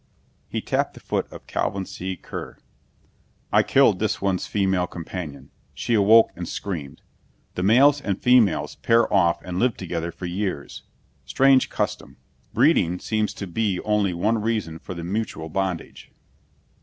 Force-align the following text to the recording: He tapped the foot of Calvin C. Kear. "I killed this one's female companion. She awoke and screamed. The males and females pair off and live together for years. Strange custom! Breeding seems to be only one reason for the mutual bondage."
He 0.49 0.61
tapped 0.61 0.95
the 0.95 0.99
foot 0.99 1.31
of 1.31 1.45
Calvin 1.45 1.85
C. 1.85 2.15
Kear. 2.17 2.57
"I 3.53 3.61
killed 3.61 3.99
this 3.99 4.19
one's 4.19 4.47
female 4.47 4.87
companion. 4.87 5.51
She 5.75 5.93
awoke 5.93 6.31
and 6.35 6.49
screamed. 6.49 7.03
The 7.53 7.61
males 7.61 8.01
and 8.01 8.19
females 8.19 8.73
pair 8.77 9.13
off 9.13 9.43
and 9.43 9.59
live 9.59 9.77
together 9.77 10.11
for 10.11 10.25
years. 10.25 10.81
Strange 11.23 11.69
custom! 11.69 12.17
Breeding 12.51 12.97
seems 12.97 13.31
to 13.35 13.45
be 13.45 13.79
only 13.81 14.15
one 14.15 14.41
reason 14.41 14.79
for 14.79 14.95
the 14.95 15.03
mutual 15.03 15.49
bondage." 15.49 16.11